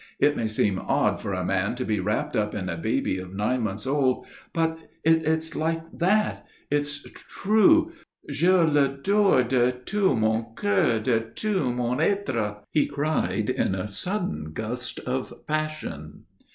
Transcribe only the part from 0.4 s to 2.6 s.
seem odd for a man to be wrapped up